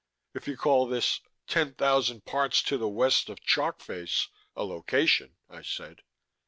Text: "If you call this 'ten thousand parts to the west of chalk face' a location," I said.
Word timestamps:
"If 0.33 0.47
you 0.47 0.57
call 0.57 0.87
this 0.87 1.19
'ten 1.45 1.75
thousand 1.75 2.25
parts 2.25 2.63
to 2.63 2.77
the 2.79 2.89
west 2.89 3.29
of 3.29 3.39
chalk 3.39 3.81
face' 3.81 4.29
a 4.55 4.63
location," 4.63 5.35
I 5.47 5.61
said. 5.61 6.01